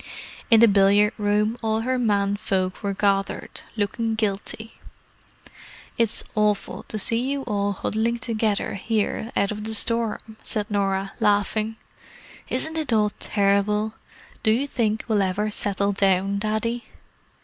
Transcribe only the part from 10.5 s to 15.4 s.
Norah, laughing. "Isn't it all terrible! Do you think we'll